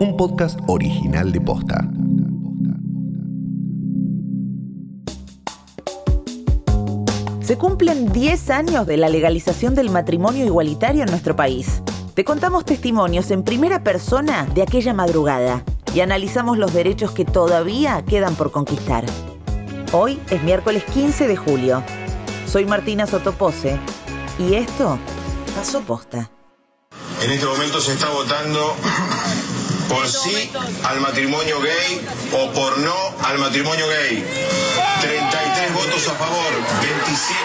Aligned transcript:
un 0.00 0.16
podcast 0.16 0.58
original 0.66 1.30
de 1.32 1.40
Posta. 1.40 1.88
Se 7.42 7.58
cumplen 7.58 8.10
10 8.10 8.50
años 8.50 8.86
de 8.86 8.96
la 8.96 9.08
legalización 9.08 9.74
del 9.74 9.90
matrimonio 9.90 10.44
igualitario 10.44 11.02
en 11.02 11.10
nuestro 11.10 11.36
país. 11.36 11.82
Te 12.14 12.24
contamos 12.24 12.64
testimonios 12.64 13.30
en 13.30 13.44
primera 13.44 13.84
persona 13.84 14.46
de 14.54 14.62
aquella 14.62 14.94
madrugada 14.94 15.62
y 15.94 16.00
analizamos 16.00 16.58
los 16.58 16.72
derechos 16.72 17.12
que 17.12 17.24
todavía 17.24 18.02
quedan 18.04 18.34
por 18.34 18.50
conquistar. 18.50 19.04
Hoy 19.92 20.18
es 20.30 20.42
miércoles 20.42 20.84
15 20.92 21.28
de 21.28 21.36
julio. 21.36 21.82
Soy 22.46 22.64
Martina 22.64 23.06
Sotopose 23.06 23.78
y 24.38 24.54
esto 24.54 24.98
pasó 25.54 25.82
posta. 25.82 26.30
En 27.22 27.30
este 27.30 27.46
momento 27.46 27.80
se 27.80 27.92
está 27.92 28.08
votando 28.10 28.74
por 29.88 30.08
sí 30.08 30.50
al 30.84 31.00
matrimonio 31.00 31.60
gay 31.60 32.06
o 32.32 32.50
por 32.52 32.78
no 32.78 32.94
al 33.22 33.38
matrimonio 33.38 33.86
gay. 33.88 34.24
33 35.00 35.74
votos 35.74 36.08
a 36.08 36.12
favor, 36.12 36.52
27 36.82 37.38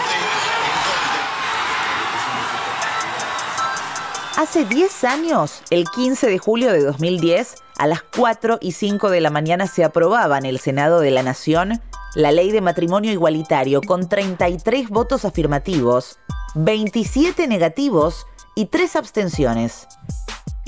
Hace 4.36 4.64
10 4.64 5.04
años, 5.04 5.62
el 5.68 5.84
15 5.84 6.26
de 6.28 6.38
julio 6.38 6.72
de 6.72 6.82
2010, 6.82 7.56
a 7.76 7.86
las 7.86 8.02
4 8.16 8.58
y 8.62 8.72
5 8.72 9.10
de 9.10 9.20
la 9.20 9.28
mañana 9.28 9.66
se 9.66 9.84
aprobaba 9.84 10.38
en 10.38 10.46
el 10.46 10.58
Senado 10.58 11.00
de 11.00 11.10
la 11.10 11.22
Nación 11.22 11.82
la 12.14 12.32
ley 12.32 12.50
de 12.50 12.62
matrimonio 12.62 13.12
igualitario 13.12 13.82
con 13.82 14.08
33 14.08 14.88
votos 14.88 15.26
afirmativos, 15.26 16.18
27 16.54 17.46
negativos 17.48 18.26
y 18.54 18.66
3 18.66 18.96
abstenciones. 18.96 19.86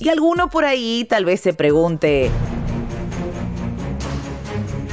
Y 0.02 0.08
alguno 0.08 0.50
por 0.50 0.64
ahí 0.64 1.06
tal 1.08 1.24
vez 1.24 1.40
se 1.42 1.54
pregunte, 1.54 2.28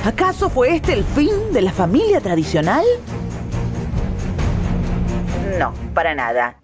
¿acaso 0.06 0.52
fue 0.52 0.76
este 0.76 0.94
el 0.94 1.04
fin 1.04 1.32
de 1.52 1.64
la 1.64 1.72
familia 1.72 2.22
tradicional? 2.22 2.86
No, 5.58 5.74
para 5.96 6.14
nada. 6.14 6.60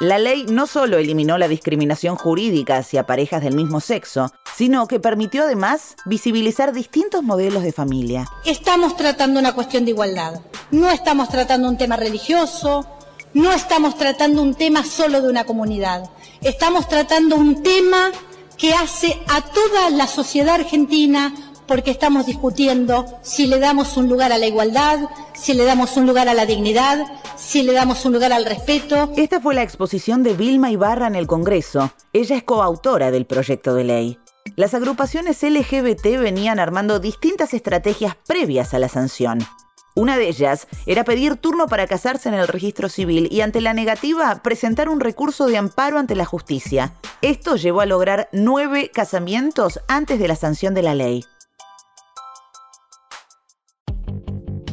La 0.00 0.18
ley 0.18 0.46
no 0.48 0.66
solo 0.66 0.96
eliminó 0.96 1.36
la 1.36 1.46
discriminación 1.46 2.16
jurídica 2.16 2.78
hacia 2.78 3.04
parejas 3.04 3.42
del 3.42 3.54
mismo 3.54 3.80
sexo, 3.80 4.32
sino 4.56 4.88
que 4.88 4.98
permitió 4.98 5.42
además 5.42 5.94
visibilizar 6.06 6.72
distintos 6.72 7.22
modelos 7.22 7.62
de 7.64 7.72
familia. 7.72 8.24
Estamos 8.46 8.96
tratando 8.96 9.38
una 9.38 9.52
cuestión 9.52 9.84
de 9.84 9.90
igualdad. 9.90 10.40
No 10.70 10.90
estamos 10.90 11.28
tratando 11.28 11.68
un 11.68 11.76
tema 11.76 11.96
religioso, 11.98 12.86
no 13.34 13.52
estamos 13.52 13.96
tratando 13.96 14.42
un 14.42 14.54
tema 14.54 14.84
solo 14.84 15.22
de 15.22 15.28
una 15.28 15.44
comunidad. 15.44 16.10
Estamos 16.42 16.88
tratando 16.88 17.36
un 17.36 17.62
tema 17.62 18.10
que 18.58 18.74
hace 18.74 19.20
a 19.28 19.40
toda 19.40 19.90
la 19.90 20.06
sociedad 20.06 20.56
argentina 20.56 21.34
porque 21.66 21.90
estamos 21.90 22.26
discutiendo 22.26 23.06
si 23.22 23.46
le 23.46 23.58
damos 23.58 23.96
un 23.96 24.08
lugar 24.08 24.32
a 24.32 24.38
la 24.38 24.46
igualdad, 24.46 24.98
si 25.34 25.54
le 25.54 25.64
damos 25.64 25.96
un 25.96 26.06
lugar 26.06 26.28
a 26.28 26.34
la 26.34 26.44
dignidad, 26.44 27.06
si 27.36 27.62
le 27.62 27.72
damos 27.72 28.04
un 28.04 28.12
lugar 28.12 28.32
al 28.32 28.44
respeto. 28.44 29.10
Esta 29.16 29.40
fue 29.40 29.54
la 29.54 29.62
exposición 29.62 30.22
de 30.22 30.34
Vilma 30.34 30.70
Ibarra 30.70 31.06
en 31.06 31.14
el 31.14 31.26
Congreso. 31.26 31.92
Ella 32.12 32.36
es 32.36 32.42
coautora 32.42 33.10
del 33.10 33.26
proyecto 33.26 33.74
de 33.74 33.84
ley. 33.84 34.18
Las 34.56 34.74
agrupaciones 34.74 35.42
LGBT 35.42 36.18
venían 36.20 36.58
armando 36.58 36.98
distintas 36.98 37.54
estrategias 37.54 38.16
previas 38.26 38.74
a 38.74 38.78
la 38.78 38.88
sanción. 38.88 39.38
Una 39.94 40.16
de 40.16 40.28
ellas 40.28 40.68
era 40.86 41.04
pedir 41.04 41.36
turno 41.36 41.66
para 41.66 41.86
casarse 41.86 42.28
en 42.28 42.34
el 42.34 42.48
registro 42.48 42.88
civil 42.88 43.28
y 43.30 43.42
ante 43.42 43.60
la 43.60 43.74
negativa 43.74 44.40
presentar 44.42 44.88
un 44.88 45.00
recurso 45.00 45.46
de 45.46 45.58
amparo 45.58 45.98
ante 45.98 46.14
la 46.14 46.24
justicia. 46.24 46.94
Esto 47.20 47.56
llevó 47.56 47.82
a 47.82 47.86
lograr 47.86 48.28
nueve 48.32 48.90
casamientos 48.92 49.80
antes 49.88 50.18
de 50.18 50.28
la 50.28 50.36
sanción 50.36 50.72
de 50.72 50.82
la 50.82 50.94
ley. 50.94 51.24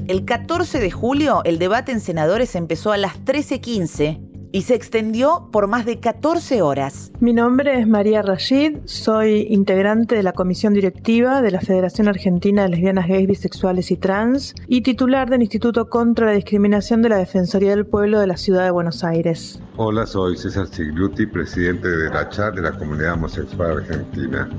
El 0.07 0.25
14 0.25 0.79
de 0.79 0.89
julio 0.89 1.41
el 1.43 1.59
debate 1.59 1.91
en 1.91 1.99
senadores 1.99 2.55
empezó 2.55 2.91
a 2.91 2.97
las 2.97 3.19
13.15 3.25 4.28
y 4.51 4.63
se 4.63 4.75
extendió 4.75 5.49
por 5.51 5.67
más 5.67 5.85
de 5.85 5.99
14 5.99 6.61
horas. 6.61 7.11
Mi 7.19 7.33
nombre 7.33 7.79
es 7.79 7.87
María 7.87 8.21
Rashid, 8.21 8.77
soy 8.85 9.47
integrante 9.49 10.15
de 10.15 10.23
la 10.23 10.33
comisión 10.33 10.73
directiva 10.73 11.41
de 11.41 11.51
la 11.51 11.61
Federación 11.61 12.07
Argentina 12.07 12.63
de 12.63 12.69
Lesbianas, 12.69 13.07
Gays, 13.07 13.27
Bisexuales 13.27 13.91
y 13.91 13.97
Trans 13.97 14.55
y 14.67 14.81
titular 14.81 15.29
del 15.29 15.41
Instituto 15.41 15.89
contra 15.89 16.27
la 16.27 16.31
Discriminación 16.33 17.01
de 17.01 17.09
la 17.09 17.17
Defensoría 17.17 17.71
del 17.71 17.85
Pueblo 17.85 18.19
de 18.19 18.27
la 18.27 18.37
Ciudad 18.37 18.63
de 18.63 18.71
Buenos 18.71 19.03
Aires. 19.03 19.61
Hola, 19.77 20.05
soy 20.05 20.37
César 20.37 20.67
Sigluti, 20.67 21.25
presidente 21.25 21.87
de 21.87 22.09
la 22.09 22.29
CHAT 22.29 22.55
de 22.55 22.61
la 22.61 22.71
Comunidad 22.71 23.13
Homosexual 23.13 23.77
Argentina. 23.77 24.49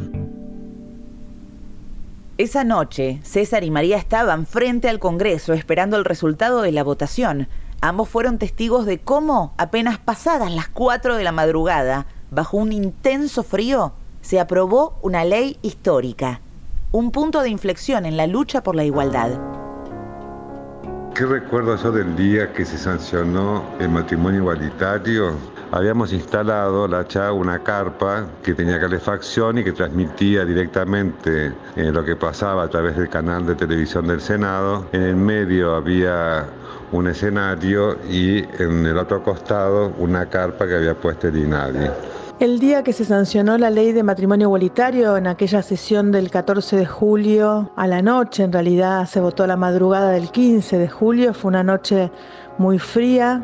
Esa 2.39 2.65
noche, 2.65 3.21
César 3.23 3.65
y 3.65 3.71
María 3.71 3.99
estaban 3.99 4.47
frente 4.47 4.89
al 4.89 4.99
Congreso 4.99 5.53
esperando 5.53 5.99
el 5.99 6.06
resultado 6.06 6.62
de 6.62 6.73
la 6.73 6.83
votación. 6.83 7.49
Ambos 7.83 8.11
fueron 8.11 8.37
testigos 8.37 8.85
de 8.85 8.99
cómo, 8.99 9.55
apenas 9.57 9.99
pasadas 9.99 10.53
las 10.53 10.69
4 10.69 11.17
de 11.17 11.25
la 11.25 11.33
madrugada, 11.33 12.07
bajo 12.31 12.59
un 12.59 12.73
intenso 12.73 13.43
frío, 13.43 13.95
se 14.21 14.39
aprobó 14.39 14.99
una 15.01 15.25
ley 15.25 15.59
histórica, 15.63 16.43
un 16.93 17.11
punto 17.11 17.41
de 17.41 17.49
inflexión 17.49 18.05
en 18.05 18.19
la 18.19 18.27
lucha 18.27 18.63
por 18.63 18.77
la 18.77 18.85
igualdad. 18.85 19.31
¿Qué 21.15 21.25
recuerdo 21.25 21.77
yo 21.77 21.91
del 21.91 22.15
día 22.17 22.53
que 22.53 22.67
se 22.67 22.77
sancionó 22.77 23.65
el 23.79 23.89
matrimonio 23.89 24.41
igualitario? 24.41 25.37
habíamos 25.73 26.12
instalado 26.12 26.89
la 26.89 27.07
CHA 27.07 27.33
una 27.33 27.61
carpa 27.61 28.27
que 28.43 28.55
tenía 28.55 28.81
calefacción 28.81 29.59
y 29.59 29.65
que 29.65 29.73
transmitía 29.73 30.45
directamente 30.45 31.53
eh, 31.77 31.93
lo 31.93 32.05
que 32.05 32.17
pasaba 32.17 32.65
a 32.65 32.69
través 32.69 32.97
del 32.97 33.09
canal 33.09 33.47
de 33.47 33.55
televisión 33.55 34.07
del 34.07 34.21
Senado. 34.21 34.87
En 34.93 35.03
el 35.03 35.17
medio 35.17 35.75
había 35.75 36.47
un 36.93 37.09
escenario 37.09 37.99
y 38.09 38.39
en 38.62 38.87
el 38.87 38.99
otro 38.99 39.23
costado 39.23 39.93
una 39.99 40.27
carpa 40.27 40.67
que 40.67 40.75
había 40.75 40.95
puesto 40.95 41.28
el 41.28 41.39
INADI. 41.39 41.91
El 42.41 42.59
día 42.59 42.83
que 42.83 42.95
se 42.95 43.05
sancionó 43.05 43.59
la 43.59 43.69
ley 43.69 43.93
de 43.93 44.03
matrimonio 44.03 44.47
igualitario, 44.47 45.19
en 45.19 45.27
aquella 45.27 45.61
sesión 45.61 46.11
del 46.11 46.31
14 46.31 46.75
de 46.77 46.87
julio 46.87 47.71
a 47.77 47.87
la 47.87 48.00
noche, 48.00 48.45
en 48.45 48.53
realidad 48.53 49.05
se 49.06 49.21
votó 49.21 49.47
la 49.47 49.56
madrugada 49.56 50.12
del 50.12 50.31
15 50.31 50.79
de 50.79 50.89
julio, 50.89 51.34
fue 51.34 51.50
una 51.50 51.62
noche 51.62 52.11
muy 52.56 52.79
fría, 52.79 53.43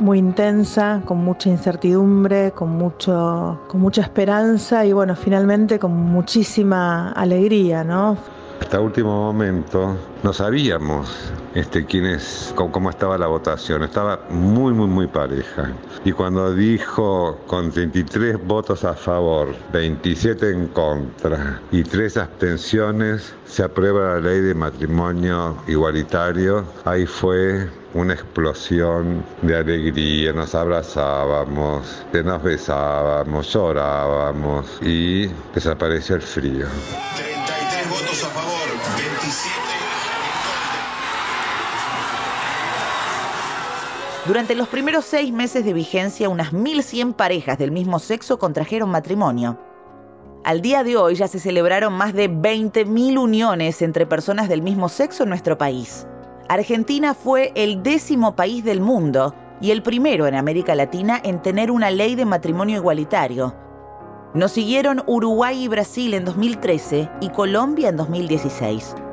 muy 0.00 0.18
intensa, 0.18 1.00
con 1.06 1.24
mucha 1.24 1.48
incertidumbre, 1.48 2.52
con, 2.52 2.76
mucho, 2.76 3.58
con 3.68 3.80
mucha 3.80 4.02
esperanza 4.02 4.84
y 4.84 4.92
bueno, 4.92 5.16
finalmente 5.16 5.78
con 5.78 5.92
muchísima 5.94 7.12
alegría, 7.12 7.84
¿no? 7.84 8.18
Hasta 8.60 8.80
último 8.80 9.10
momento 9.10 9.96
no 10.22 10.32
sabíamos 10.32 11.08
este, 11.54 11.84
quién 11.84 12.18
cómo, 12.54 12.90
estaba 12.90 13.16
la 13.16 13.26
votación. 13.26 13.82
Estaba 13.82 14.20
muy, 14.30 14.72
muy, 14.72 14.86
muy 14.86 15.06
pareja. 15.06 15.70
Y 16.04 16.12
cuando 16.12 16.54
dijo 16.54 17.38
con 17.46 17.70
33 17.70 18.44
votos 18.46 18.84
a 18.84 18.94
favor, 18.94 19.54
27 19.72 20.50
en 20.50 20.68
contra 20.68 21.60
y 21.70 21.82
3 21.82 22.16
abstenciones, 22.16 23.34
se 23.46 23.62
aprueba 23.62 24.14
la 24.14 24.20
ley 24.20 24.40
de 24.40 24.54
matrimonio 24.54 25.56
igualitario, 25.66 26.64
ahí 26.84 27.06
fue 27.06 27.68
una 27.94 28.12
explosión 28.14 29.24
de 29.42 29.56
alegría, 29.56 30.32
nos 30.32 30.54
abrazábamos, 30.54 32.04
nos 32.12 32.42
besábamos, 32.42 33.52
llorábamos 33.52 34.66
y 34.82 35.28
desapareció 35.54 36.16
el 36.16 36.22
frío. 36.22 36.66
Durante 44.26 44.56
los 44.56 44.66
primeros 44.66 45.04
seis 45.04 45.32
meses 45.32 45.64
de 45.64 45.72
vigencia, 45.72 46.28
unas 46.28 46.52
1.100 46.52 47.14
parejas 47.14 47.58
del 47.58 47.70
mismo 47.70 48.00
sexo 48.00 48.40
contrajeron 48.40 48.90
matrimonio. 48.90 49.56
Al 50.42 50.62
día 50.62 50.82
de 50.82 50.96
hoy 50.96 51.14
ya 51.14 51.28
se 51.28 51.38
celebraron 51.38 51.92
más 51.92 52.12
de 52.12 52.28
20.000 52.28 53.18
uniones 53.18 53.82
entre 53.82 54.04
personas 54.04 54.48
del 54.48 54.62
mismo 54.62 54.88
sexo 54.88 55.22
en 55.22 55.28
nuestro 55.28 55.56
país. 55.58 56.08
Argentina 56.48 57.14
fue 57.14 57.52
el 57.54 57.84
décimo 57.84 58.34
país 58.34 58.64
del 58.64 58.80
mundo 58.80 59.32
y 59.60 59.70
el 59.70 59.82
primero 59.82 60.26
en 60.26 60.34
América 60.34 60.74
Latina 60.74 61.20
en 61.22 61.40
tener 61.40 61.70
una 61.70 61.90
ley 61.90 62.16
de 62.16 62.24
matrimonio 62.24 62.76
igualitario. 62.76 63.54
Nos 64.34 64.50
siguieron 64.50 65.04
Uruguay 65.06 65.62
y 65.64 65.68
Brasil 65.68 66.14
en 66.14 66.24
2013 66.24 67.08
y 67.20 67.30
Colombia 67.30 67.90
en 67.90 67.96
2016. 67.96 69.05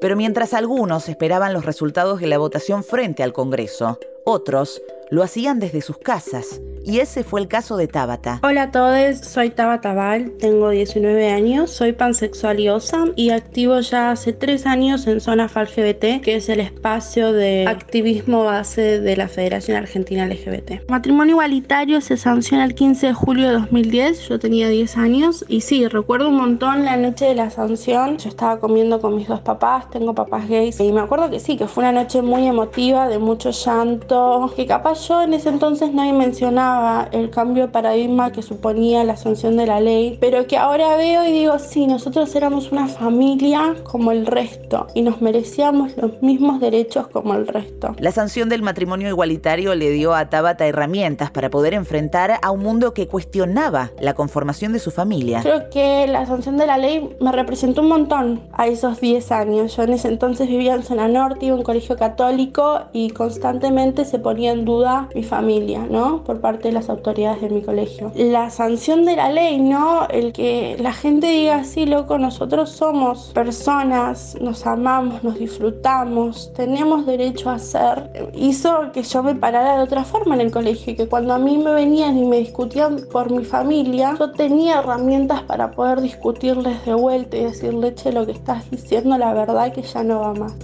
Pero 0.00 0.16
mientras 0.16 0.54
algunos 0.54 1.08
esperaban 1.08 1.52
los 1.52 1.64
resultados 1.64 2.20
de 2.20 2.26
la 2.26 2.38
votación 2.38 2.84
frente 2.84 3.22
al 3.22 3.32
Congreso, 3.32 3.98
otros 4.24 4.80
lo 5.10 5.22
hacían 5.22 5.58
desde 5.58 5.82
sus 5.82 5.98
casas. 5.98 6.60
Y 6.84 7.00
ese 7.00 7.24
fue 7.24 7.40
el 7.40 7.48
caso 7.48 7.76
de 7.76 7.88
Tabata. 7.88 8.40
Hola 8.42 8.64
a 8.64 8.70
todos, 8.70 9.18
soy 9.18 9.50
Tabata 9.50 9.92
Val, 9.92 10.32
tengo 10.40 10.70
19 10.70 11.30
años, 11.30 11.70
soy 11.70 11.92
pansexual 11.92 12.58
y 12.58 12.68
osa 12.68 13.04
y 13.16 13.30
activo 13.30 13.80
ya 13.80 14.12
hace 14.12 14.32
3 14.32 14.66
años 14.66 15.06
en 15.06 15.20
Zona 15.20 15.48
FALGBT, 15.48 16.22
que 16.22 16.36
es 16.36 16.48
el 16.48 16.60
espacio 16.60 17.32
de 17.32 17.66
activismo 17.68 18.44
base 18.44 19.00
de 19.00 19.16
la 19.16 19.28
Federación 19.28 19.76
Argentina 19.76 20.26
LGBT. 20.26 20.88
Matrimonio 20.88 21.34
igualitario 21.34 22.00
se 22.00 22.16
sanciona 22.16 22.64
el 22.64 22.74
15 22.74 23.08
de 23.08 23.14
julio 23.14 23.48
de 23.48 23.52
2010, 23.54 24.28
yo 24.28 24.38
tenía 24.38 24.68
10 24.68 24.96
años 24.96 25.44
y 25.48 25.60
sí, 25.60 25.86
recuerdo 25.86 26.28
un 26.28 26.36
montón 26.36 26.84
la 26.84 26.96
noche 26.96 27.26
de 27.26 27.34
la 27.34 27.50
sanción, 27.50 28.16
yo 28.18 28.28
estaba 28.28 28.58
comiendo 28.58 29.00
con 29.00 29.16
mis 29.16 29.28
dos 29.28 29.40
papás, 29.40 29.90
tengo 29.90 30.14
papás 30.14 30.48
gays 30.48 30.80
y 30.80 30.92
me 30.92 31.00
acuerdo 31.00 31.30
que 31.30 31.40
sí, 31.40 31.56
que 31.56 31.66
fue 31.66 31.84
una 31.84 31.92
noche 31.92 32.22
muy 32.22 32.46
emotiva, 32.46 33.08
de 33.08 33.18
mucho 33.18 33.50
llanto, 33.50 34.52
que 34.56 34.66
capaz 34.66 35.06
yo 35.06 35.22
en 35.22 35.34
ese 35.34 35.50
entonces 35.50 35.92
no 35.92 36.10
mencionaba 36.10 36.69
el 37.12 37.30
cambio 37.30 37.66
de 37.66 37.72
paradigma 37.72 38.32
que 38.32 38.42
suponía 38.42 39.04
la 39.04 39.16
sanción 39.16 39.56
de 39.56 39.66
la 39.66 39.80
ley, 39.80 40.18
pero 40.20 40.46
que 40.46 40.56
ahora 40.56 40.96
veo 40.96 41.24
y 41.24 41.32
digo, 41.32 41.58
sí, 41.58 41.86
nosotros 41.86 42.34
éramos 42.34 42.72
una 42.72 42.88
familia 42.88 43.74
como 43.84 44.12
el 44.12 44.26
resto 44.26 44.86
y 44.94 45.02
nos 45.02 45.20
merecíamos 45.20 45.96
los 45.96 46.22
mismos 46.22 46.60
derechos 46.60 47.08
como 47.08 47.34
el 47.34 47.46
resto. 47.46 47.94
La 47.98 48.12
sanción 48.12 48.48
del 48.48 48.62
matrimonio 48.62 49.08
igualitario 49.08 49.74
le 49.74 49.90
dio 49.90 50.14
a 50.14 50.28
Tabata 50.28 50.66
herramientas 50.66 51.30
para 51.30 51.50
poder 51.50 51.74
enfrentar 51.74 52.38
a 52.42 52.50
un 52.50 52.60
mundo 52.60 52.94
que 52.94 53.08
cuestionaba 53.08 53.90
la 54.00 54.14
conformación 54.14 54.72
de 54.72 54.78
su 54.78 54.90
familia. 54.90 55.40
Creo 55.42 55.70
que 55.70 56.06
la 56.06 56.26
sanción 56.26 56.56
de 56.56 56.66
la 56.66 56.78
ley 56.78 57.16
me 57.20 57.32
representó 57.32 57.82
un 57.82 57.88
montón 57.88 58.40
a 58.52 58.66
esos 58.66 59.00
10 59.00 59.32
años. 59.32 59.76
Yo 59.76 59.82
en 59.82 59.92
ese 59.94 60.08
entonces 60.08 60.48
vivía 60.48 60.74
en 60.74 60.82
zona 60.82 61.08
norte, 61.08 61.46
iba 61.46 61.54
a 61.54 61.58
un 61.58 61.64
colegio 61.64 61.96
católico 61.96 62.82
y 62.92 63.10
constantemente 63.10 64.04
se 64.04 64.18
ponía 64.18 64.52
en 64.52 64.64
duda 64.64 65.08
mi 65.14 65.22
familia, 65.22 65.86
¿no? 65.90 66.22
Por 66.24 66.40
parte 66.40 66.59
de 66.68 66.72
las 66.72 66.88
autoridades 66.88 67.40
de 67.40 67.50
mi 67.50 67.62
colegio. 67.62 68.12
La 68.14 68.50
sanción 68.50 69.04
de 69.04 69.16
la 69.16 69.30
ley, 69.30 69.60
¿no? 69.60 70.06
El 70.08 70.32
que 70.32 70.76
la 70.80 70.92
gente 70.92 71.26
diga 71.26 71.56
así, 71.56 71.86
loco, 71.86 72.18
nosotros 72.18 72.70
somos 72.70 73.30
personas, 73.34 74.36
nos 74.40 74.66
amamos, 74.66 75.22
nos 75.22 75.38
disfrutamos, 75.38 76.52
tenemos 76.54 77.06
derecho 77.06 77.50
a 77.50 77.58
ser, 77.58 78.30
hizo 78.34 78.92
que 78.92 79.02
yo 79.02 79.22
me 79.22 79.34
parara 79.34 79.76
de 79.76 79.82
otra 79.82 80.04
forma 80.04 80.34
en 80.34 80.42
el 80.42 80.50
colegio 80.50 80.92
y 80.92 80.96
que 80.96 81.08
cuando 81.08 81.34
a 81.34 81.38
mí 81.38 81.58
me 81.58 81.72
venían 81.72 82.18
y 82.18 82.24
me 82.24 82.38
discutían 82.38 82.98
por 83.10 83.30
mi 83.30 83.44
familia, 83.44 84.16
yo 84.18 84.32
tenía 84.32 84.78
herramientas 84.80 85.42
para 85.42 85.70
poder 85.70 86.00
discutirles 86.00 86.84
de 86.84 86.94
vuelta 86.94 87.36
y 87.36 87.44
decirle, 87.44 87.94
che, 87.94 88.12
lo 88.12 88.26
que 88.26 88.32
estás 88.32 88.70
diciendo, 88.70 89.16
la 89.18 89.32
verdad 89.32 89.72
que 89.72 89.82
ya 89.82 90.02
no 90.02 90.20
va 90.20 90.34
más. 90.34 90.54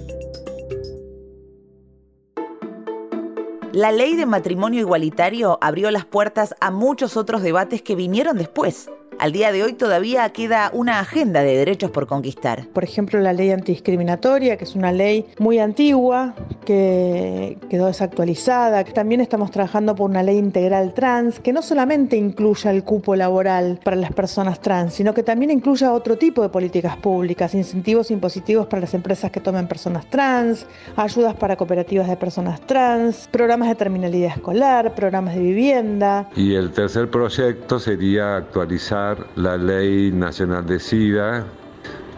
La 3.77 3.93
ley 3.93 4.17
de 4.17 4.25
matrimonio 4.25 4.81
igualitario 4.81 5.59
abrió 5.61 5.91
las 5.91 6.07
puertas 6.07 6.55
a 6.63 6.71
muchos 6.71 7.19
otros 7.19 7.43
debates 7.43 7.83
que 7.83 7.95
vinieron 7.95 8.39
después. 8.39 8.89
Al 9.19 9.33
día 9.33 9.51
de 9.51 9.63
hoy 9.63 9.73
todavía 9.73 10.29
queda 10.29 10.71
una 10.75 11.01
agenda 11.01 11.43
de 11.43 11.57
derechos 11.57 11.91
por 11.91 12.07
conquistar. 12.07 12.67
Por 12.75 12.85
ejemplo, 12.85 13.19
la 13.21 13.33
ley 13.33 13.51
antidiscriminatoria, 13.51 14.59
que 14.59 14.65
es 14.65 14.75
una 14.75 14.93
ley 14.93 15.25
muy 15.39 15.59
antigua, 15.59 16.35
que 16.67 17.57
quedó 17.71 17.87
desactualizada. 17.87 18.85
También 18.85 19.23
estamos 19.23 19.51
trabajando 19.51 19.95
por 19.95 20.11
una 20.11 20.23
ley 20.23 20.37
integral 20.37 20.93
trans, 20.93 21.41
que 21.41 21.55
no 21.55 21.63
solamente 21.63 22.17
incluya 22.17 22.71
el 22.71 22.85
cupo 22.85 23.17
laboral 23.17 23.81
para 23.83 23.97
las 23.97 24.13
personas 24.13 24.61
trans, 24.61 24.93
sino 24.93 25.15
que 25.15 25.23
también 25.23 25.51
incluya 25.51 25.93
otro 25.93 26.19
tipo 26.19 26.43
de 26.43 26.51
políticas 26.51 26.99
públicas, 26.99 27.55
incentivos 27.55 28.11
impositivos 28.11 28.67
para 28.67 28.83
las 28.83 28.93
empresas 28.93 29.31
que 29.31 29.41
tomen 29.41 29.67
personas 29.67 30.11
trans, 30.11 30.67
ayudas 30.95 31.35
para 31.35 31.57
cooperativas 31.57 32.09
de 32.09 32.17
personas 32.17 32.61
trans, 32.61 33.29
programas 33.31 33.69
de 33.69 33.77
terminalidad 33.77 34.33
escolar, 34.37 34.95
programas 34.95 35.35
de 35.35 35.41
vivienda. 35.41 36.29
Y 36.37 36.55
el 36.55 36.71
tercer 36.73 37.11
proyecto 37.11 37.79
sería 37.79 38.37
actualizar 38.37 39.06
la 39.37 39.57
ley 39.57 40.11
nacional 40.13 40.67
de 40.67 40.79
SIDA, 40.79 41.47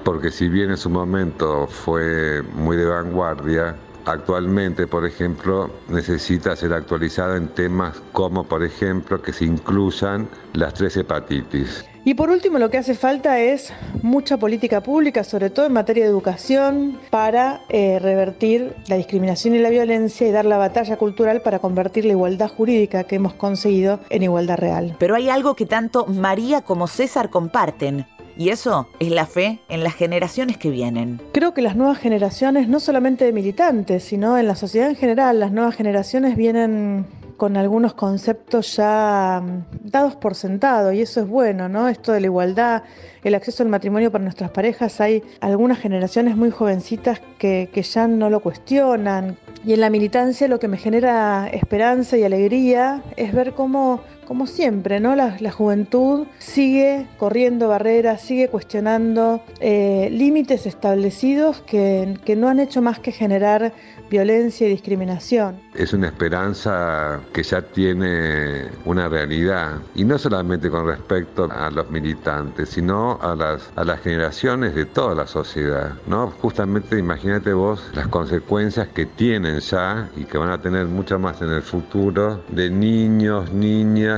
porque 0.04 0.30
si 0.30 0.48
bien 0.48 0.70
en 0.70 0.76
su 0.76 0.90
momento 0.90 1.66
fue 1.66 2.42
muy 2.54 2.76
de 2.76 2.86
vanguardia, 2.86 3.76
actualmente, 4.10 4.86
por 4.86 5.06
ejemplo, 5.06 5.70
necesita 5.88 6.56
ser 6.56 6.72
actualizada 6.72 7.36
en 7.36 7.48
temas 7.48 8.00
como, 8.12 8.44
por 8.44 8.64
ejemplo, 8.64 9.20
que 9.20 9.32
se 9.32 9.44
incluyan 9.44 10.28
las 10.54 10.74
tres 10.74 10.96
hepatitis. 10.96 11.84
Y 12.04 12.14
por 12.14 12.30
último, 12.30 12.58
lo 12.58 12.70
que 12.70 12.78
hace 12.78 12.94
falta 12.94 13.38
es 13.38 13.72
mucha 14.02 14.38
política 14.38 14.82
pública, 14.82 15.24
sobre 15.24 15.50
todo 15.50 15.66
en 15.66 15.74
materia 15.74 16.04
de 16.04 16.10
educación, 16.10 16.98
para 17.10 17.60
eh, 17.68 17.98
revertir 17.98 18.74
la 18.88 18.96
discriminación 18.96 19.54
y 19.54 19.58
la 19.58 19.68
violencia 19.68 20.26
y 20.26 20.30
dar 20.30 20.46
la 20.46 20.56
batalla 20.56 20.96
cultural 20.96 21.42
para 21.42 21.58
convertir 21.58 22.06
la 22.06 22.12
igualdad 22.12 22.48
jurídica 22.48 23.04
que 23.04 23.16
hemos 23.16 23.34
conseguido 23.34 24.00
en 24.08 24.22
igualdad 24.22 24.56
real. 24.56 24.96
Pero 24.98 25.16
hay 25.16 25.28
algo 25.28 25.54
que 25.54 25.66
tanto 25.66 26.06
María 26.06 26.62
como 26.62 26.86
César 26.86 27.28
comparten. 27.28 28.06
Y 28.38 28.50
eso 28.50 28.86
es 29.00 29.10
la 29.10 29.26
fe 29.26 29.58
en 29.68 29.82
las 29.82 29.96
generaciones 29.96 30.56
que 30.56 30.70
vienen. 30.70 31.20
Creo 31.32 31.54
que 31.54 31.60
las 31.60 31.74
nuevas 31.74 31.98
generaciones, 31.98 32.68
no 32.68 32.78
solamente 32.78 33.24
de 33.24 33.32
militantes, 33.32 34.04
sino 34.04 34.38
en 34.38 34.46
la 34.46 34.54
sociedad 34.54 34.88
en 34.88 34.94
general, 34.94 35.40
las 35.40 35.50
nuevas 35.50 35.74
generaciones 35.74 36.36
vienen 36.36 37.04
con 37.36 37.56
algunos 37.56 37.94
conceptos 37.94 38.76
ya 38.76 39.42
mm, 39.42 39.90
dados 39.90 40.16
por 40.16 40.34
sentado 40.34 40.92
y 40.92 41.00
eso 41.00 41.20
es 41.20 41.28
bueno, 41.28 41.68
¿no? 41.68 41.88
Esto 41.88 42.12
de 42.12 42.20
la 42.20 42.26
igualdad, 42.26 42.82
el 43.24 43.34
acceso 43.34 43.64
al 43.64 43.70
matrimonio 43.70 44.12
para 44.12 44.22
nuestras 44.22 44.50
parejas, 44.50 45.00
hay 45.00 45.22
algunas 45.40 45.78
generaciones 45.78 46.36
muy 46.36 46.50
jovencitas 46.50 47.20
que, 47.38 47.70
que 47.72 47.82
ya 47.82 48.06
no 48.06 48.30
lo 48.30 48.40
cuestionan 48.40 49.36
y 49.64 49.72
en 49.72 49.80
la 49.80 49.90
militancia 49.90 50.48
lo 50.48 50.58
que 50.58 50.68
me 50.68 50.76
genera 50.76 51.48
esperanza 51.48 52.16
y 52.16 52.24
alegría 52.24 53.02
es 53.16 53.32
ver 53.32 53.54
cómo 53.54 54.00
como 54.28 54.46
siempre, 54.46 55.00
¿no? 55.00 55.16
La, 55.16 55.38
juventud 55.50 56.26
sigue 56.38 57.06
corriendo 57.16 57.66
barreras, 57.66 58.20
sigue 58.20 58.48
cuestionando 58.48 59.42
eh, 59.58 60.10
límites 60.12 60.66
establecidos 60.66 61.62
que, 61.62 62.18
que, 62.26 62.36
no 62.36 62.48
han 62.48 62.60
hecho 62.60 62.82
más 62.82 62.98
que 62.98 63.10
generar 63.10 63.72
violencia 64.10 64.66
y 64.66 64.70
discriminación. 64.70 65.58
Es 65.74 65.94
una 65.94 66.08
esperanza 66.08 67.20
que 67.32 67.42
ya 67.42 67.62
tiene 67.62 68.66
una 68.84 69.08
realidad, 69.08 69.78
y 69.94 70.04
no 70.04 70.18
solamente 70.18 70.68
con 70.68 70.86
respecto 70.86 71.48
a 71.50 71.70
los 71.70 71.90
militantes, 71.90 72.68
sino 72.68 73.18
a 73.22 73.34
las, 73.34 73.70
a 73.76 73.84
las 73.84 74.00
generaciones 74.00 74.74
de 74.74 74.84
toda 74.84 75.14
la 75.14 75.26
sociedad. 75.26 75.92
¿no? 76.06 76.30
Justamente 76.42 76.98
imagínate 76.98 77.52
vos 77.54 77.82
las 77.94 78.08
consecuencias 78.08 78.88
que 78.88 79.06
tienen 79.06 79.60
ya 79.60 80.10
y 80.16 80.24
que 80.24 80.36
van 80.36 80.50
a 80.50 80.60
tener 80.60 80.86
mucho 80.86 81.18
más 81.18 81.40
en 81.40 81.50
el 81.50 81.62
futuro 81.62 82.42
de 82.48 82.68
niños, 82.70 83.50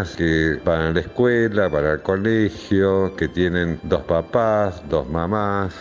que 0.08 0.60
van 0.64 0.80
a 0.80 0.92
la 0.92 1.00
escuela, 1.00 1.70
para 1.70 1.92
el 1.92 2.00
colegio, 2.02 3.14
que 3.16 3.28
tienen 3.28 3.78
dos 3.82 4.02
papás, 4.02 4.82
dos 4.88 5.08
mamás. 5.08 5.74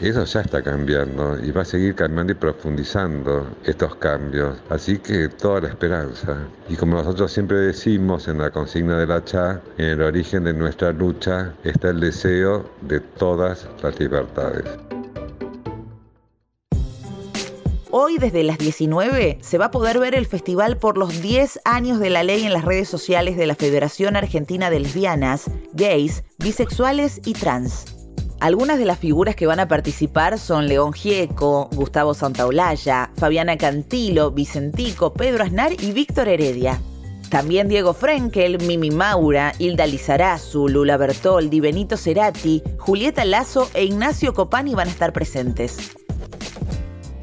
Eso 0.00 0.24
ya 0.24 0.40
está 0.40 0.62
cambiando 0.62 1.38
y 1.42 1.50
va 1.50 1.62
a 1.62 1.64
seguir 1.64 1.94
cambiando 1.94 2.32
y 2.32 2.36
profundizando 2.36 3.46
estos 3.64 3.96
cambios. 3.96 4.56
Así 4.70 4.98
que 4.98 5.28
toda 5.28 5.62
la 5.62 5.68
esperanza. 5.68 6.36
Y 6.68 6.76
como 6.76 6.96
nosotros 6.96 7.32
siempre 7.32 7.58
decimos 7.58 8.28
en 8.28 8.38
la 8.38 8.50
consigna 8.50 8.98
de 8.98 9.06
la 9.06 9.24
CHA, 9.24 9.60
en 9.78 9.86
el 9.86 10.02
origen 10.02 10.44
de 10.44 10.54
nuestra 10.54 10.92
lucha 10.92 11.52
está 11.64 11.90
el 11.90 12.00
deseo 12.00 12.68
de 12.82 13.00
todas 13.00 13.68
las 13.82 13.98
libertades. 14.00 14.64
Hoy 17.98 18.18
desde 18.18 18.42
las 18.42 18.58
19 18.58 19.38
se 19.40 19.56
va 19.56 19.64
a 19.64 19.70
poder 19.70 19.98
ver 19.98 20.14
el 20.14 20.26
festival 20.26 20.76
por 20.76 20.98
los 20.98 21.22
10 21.22 21.60
años 21.64 21.98
de 21.98 22.10
la 22.10 22.24
ley 22.24 22.44
en 22.44 22.52
las 22.52 22.66
redes 22.66 22.90
sociales 22.90 23.38
de 23.38 23.46
la 23.46 23.54
Federación 23.54 24.16
Argentina 24.16 24.68
de 24.68 24.80
Lesbianas, 24.80 25.50
Gays, 25.72 26.22
Bisexuales 26.36 27.22
y 27.24 27.32
Trans. 27.32 27.86
Algunas 28.38 28.78
de 28.78 28.84
las 28.84 28.98
figuras 28.98 29.34
que 29.34 29.46
van 29.46 29.60
a 29.60 29.68
participar 29.68 30.38
son 30.38 30.68
León 30.68 30.92
Gieco, 30.92 31.70
Gustavo 31.72 32.12
Santaolalla, 32.12 33.12
Fabiana 33.16 33.56
Cantilo, 33.56 34.30
Vicentico, 34.30 35.14
Pedro 35.14 35.44
Aznar 35.44 35.72
y 35.72 35.92
Víctor 35.92 36.28
Heredia. 36.28 36.78
También 37.30 37.66
Diego 37.66 37.94
Frenkel, 37.94 38.60
Mimi 38.60 38.90
Maura, 38.90 39.54
Hilda 39.58 39.86
Lizarazu, 39.86 40.68
Lula 40.68 40.98
Bertoldi, 40.98 41.60
Benito 41.60 41.96
Cerati, 41.96 42.62
Julieta 42.76 43.24
Lazo 43.24 43.70
e 43.72 43.84
Ignacio 43.84 44.34
Copani 44.34 44.74
van 44.74 44.88
a 44.88 44.90
estar 44.90 45.14
presentes 45.14 45.96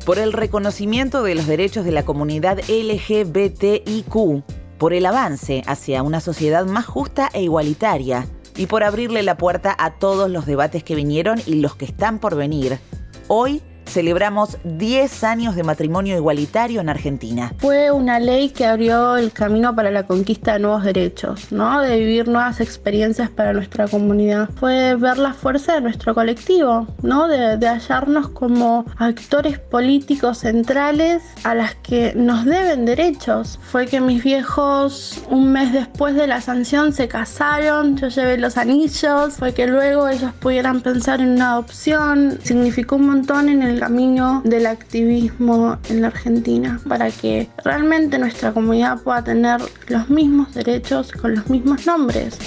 por 0.05 0.19
el 0.19 0.33
reconocimiento 0.33 1.23
de 1.23 1.35
los 1.35 1.47
derechos 1.47 1.85
de 1.85 1.91
la 1.91 2.03
comunidad 2.03 2.59
LGBTIQ, 2.67 4.43
por 4.77 4.93
el 4.93 5.05
avance 5.05 5.63
hacia 5.65 6.03
una 6.03 6.19
sociedad 6.19 6.65
más 6.65 6.85
justa 6.85 7.29
e 7.33 7.43
igualitaria 7.43 8.27
y 8.57 8.65
por 8.65 8.83
abrirle 8.83 9.23
la 9.23 9.37
puerta 9.37 9.75
a 9.77 9.97
todos 9.97 10.29
los 10.29 10.45
debates 10.45 10.83
que 10.83 10.95
vinieron 10.95 11.41
y 11.45 11.55
los 11.55 11.75
que 11.75 11.85
están 11.85 12.19
por 12.19 12.35
venir. 12.35 12.79
Hoy 13.27 13.61
celebramos 13.93 14.57
10 14.63 15.23
años 15.23 15.55
de 15.55 15.61
matrimonio 15.61 16.17
igualitario 16.17 16.81
en 16.81 16.89
Argentina. 16.89 17.53
Fue 17.59 17.91
una 17.91 18.19
ley 18.19 18.49
que 18.49 18.65
abrió 18.65 19.17
el 19.17 19.31
camino 19.31 19.75
para 19.75 19.91
la 19.91 20.03
conquista 20.07 20.53
de 20.53 20.59
nuevos 20.59 20.83
derechos, 20.83 21.51
¿no? 21.51 21.79
De 21.79 21.99
vivir 21.99 22.27
nuevas 22.27 22.59
experiencias 22.59 23.29
para 23.29 23.53
nuestra 23.53 23.87
comunidad. 23.87 24.49
Fue 24.55 24.95
ver 24.95 25.19
la 25.19 25.33
fuerza 25.33 25.75
de 25.75 25.81
nuestro 25.81 26.15
colectivo, 26.15 26.87
¿no? 27.03 27.27
De, 27.27 27.57
de 27.57 27.67
hallarnos 27.67 28.29
como 28.29 28.85
actores 28.97 29.59
políticos 29.59 30.39
centrales 30.39 31.21
a 31.43 31.53
las 31.53 31.75
que 31.75 32.13
nos 32.15 32.45
deben 32.45 32.85
derechos. 32.85 33.59
Fue 33.61 33.85
que 33.85 34.01
mis 34.01 34.23
viejos 34.23 35.21
un 35.29 35.51
mes 35.51 35.71
después 35.71 36.15
de 36.15 36.25
la 36.25 36.41
sanción 36.41 36.93
se 36.93 37.07
casaron, 37.07 37.95
yo 37.97 38.07
llevé 38.07 38.39
los 38.39 38.57
anillos, 38.57 39.35
fue 39.37 39.53
que 39.53 39.67
luego 39.67 40.07
ellos 40.07 40.33
pudieran 40.39 40.81
pensar 40.81 41.21
en 41.21 41.29
una 41.29 41.51
adopción. 41.51 42.39
Significó 42.43 42.95
un 42.95 43.05
montón 43.05 43.49
en 43.49 43.61
el 43.61 43.82
camino 43.83 44.41
del 44.45 44.65
activismo 44.65 45.77
en 45.89 46.03
la 46.03 46.07
Argentina 46.07 46.79
para 46.87 47.11
que 47.11 47.49
realmente 47.65 48.17
nuestra 48.17 48.53
comunidad 48.53 49.01
pueda 49.03 49.21
tener 49.25 49.59
los 49.89 50.09
mismos 50.09 50.53
derechos 50.53 51.11
con 51.11 51.35
los 51.35 51.49
mismos 51.49 51.85
nombres. 51.85 52.39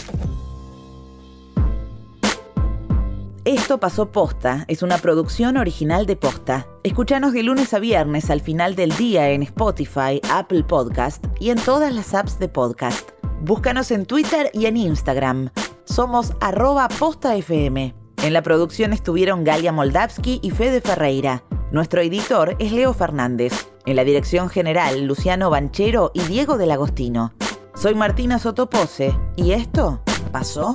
Esto 3.45 3.79
pasó 3.79 4.11
posta, 4.11 4.65
es 4.67 4.83
una 4.83 4.97
producción 4.97 5.59
original 5.59 6.07
de 6.07 6.17
posta. 6.17 6.67
Escúchanos 6.85 7.35
de 7.35 7.43
lunes 7.43 7.75
a 7.75 7.79
viernes 7.79 8.31
al 8.31 8.41
final 8.41 8.75
del 8.75 8.97
día 8.97 9.29
en 9.29 9.43
Spotify, 9.43 10.23
Apple 10.31 10.65
Podcast 10.65 11.23
y 11.39 11.51
en 11.51 11.59
todas 11.59 11.93
las 11.95 12.15
apps 12.15 12.39
de 12.39 12.49
podcast. 12.49 13.11
Búscanos 13.43 13.91
en 13.91 14.07
Twitter 14.07 14.51
y 14.55 14.65
en 14.65 14.79
Instagram. 14.79 15.51
Somos 15.85 16.33
arroba 16.41 16.89
postafm. 16.89 18.06
En 18.27 18.33
la 18.33 18.43
producción 18.43 18.93
estuvieron 18.93 19.45
Galia 19.45 19.71
Moldavsky 19.71 20.41
y 20.43 20.51
Fede 20.51 20.81
Ferreira. 20.81 21.45
Nuestro 21.71 22.01
editor 22.01 22.57
es 22.59 22.73
Leo 22.73 22.93
Fernández. 22.93 23.71
En 23.87 23.95
la 23.95 24.03
dirección 24.03 24.49
general, 24.49 25.05
Luciano 25.05 25.49
Banchero 25.49 26.11
y 26.13 26.23
Diego 26.23 26.59
del 26.59 26.73
Agostino. 26.73 27.35
Soy 27.77 27.95
Martina 27.95 28.41
Sotopose 28.41 29.17
y 29.37 29.53
esto 29.53 30.03
pasó 30.33 30.75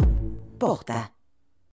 posta. 0.58 1.12